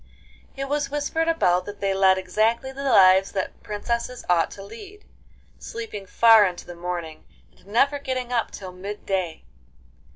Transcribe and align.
It 0.57 0.67
was 0.67 0.89
whispered 0.89 1.27
about 1.27 1.65
that 1.65 1.79
they 1.79 1.93
led 1.93 2.17
exactly 2.17 2.71
the 2.71 2.85
lives 2.85 3.33
that 3.33 3.61
princesses 3.61 4.25
ought 4.27 4.49
to 4.49 4.63
lead, 4.63 5.05
sleeping 5.59 6.07
far 6.07 6.43
into 6.43 6.65
the 6.65 6.73
morning, 6.73 7.23
and 7.55 7.67
never 7.67 7.99
getting 7.99 8.33
up 8.33 8.49
till 8.49 8.71
mid 8.71 9.05
day. 9.05 9.43